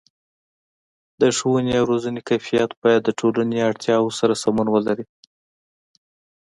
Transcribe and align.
د 1.21 1.23
ښوونې 1.37 1.73
او 1.79 1.85
روزنې 1.91 2.21
کیفیت 2.29 2.71
باید 2.81 3.01
د 3.03 3.09
ټولنې 3.19 3.57
اړتیاو 3.69 4.15
سره 4.19 4.33
سمون 4.43 4.67
ولري. 4.71 5.05